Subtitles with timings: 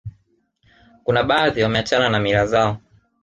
[1.03, 2.77] kuna baadhi wameachana na mila zao